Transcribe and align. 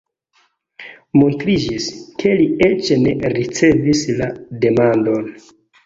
Montriĝis, 1.23 1.91
ke 2.23 2.33
li 2.41 2.49
eĉ 2.71 2.91
ne 3.05 3.17
ricevis 3.39 4.05
la 4.23 4.35
demandon. 4.67 5.35